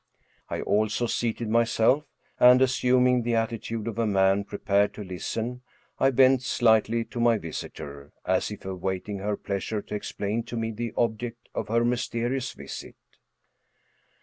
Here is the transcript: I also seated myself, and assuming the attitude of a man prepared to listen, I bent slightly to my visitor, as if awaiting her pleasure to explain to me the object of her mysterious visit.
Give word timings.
I 0.49 0.61
also 0.61 1.05
seated 1.05 1.47
myself, 1.47 2.05
and 2.39 2.59
assuming 2.59 3.21
the 3.21 3.35
attitude 3.35 3.87
of 3.87 3.99
a 3.99 4.07
man 4.07 4.45
prepared 4.45 4.95
to 4.95 5.03
listen, 5.03 5.61
I 5.99 6.09
bent 6.09 6.41
slightly 6.41 7.03
to 7.05 7.19
my 7.19 7.37
visitor, 7.37 8.11
as 8.25 8.49
if 8.49 8.65
awaiting 8.65 9.19
her 9.19 9.37
pleasure 9.37 9.83
to 9.83 9.93
explain 9.93 10.41
to 10.45 10.57
me 10.57 10.71
the 10.71 10.91
object 10.97 11.49
of 11.53 11.67
her 11.67 11.85
mysterious 11.85 12.53
visit. 12.53 12.95